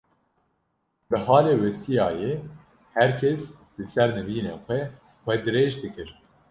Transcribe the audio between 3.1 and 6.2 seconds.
kes li ser nivînên xwe, xwe dirêj dikir.